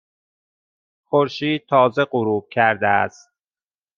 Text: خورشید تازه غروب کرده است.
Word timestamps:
خورشید 1.03 1.65
تازه 1.67 2.05
غروب 2.05 2.47
کرده 2.49 2.87
است. 2.87 3.31